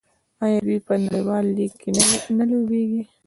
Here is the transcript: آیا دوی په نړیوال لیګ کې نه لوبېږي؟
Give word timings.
آیا 0.43 0.59
دوی 0.65 0.79
په 0.87 0.93
نړیوال 1.05 1.45
لیګ 1.57 1.73
کې 1.81 1.89
نه 2.37 2.45
لوبېږي؟ 2.51 3.01